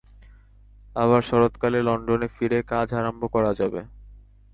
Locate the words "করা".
3.35-3.51